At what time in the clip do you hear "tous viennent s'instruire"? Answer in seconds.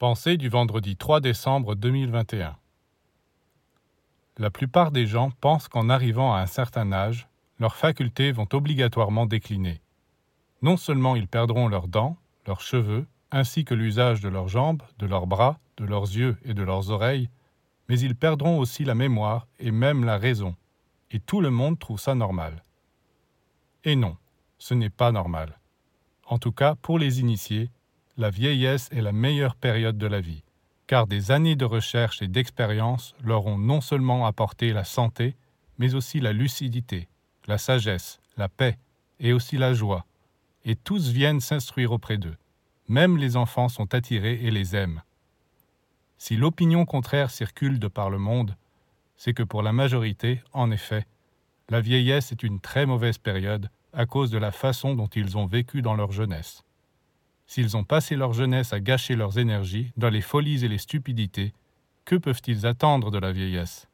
40.76-41.92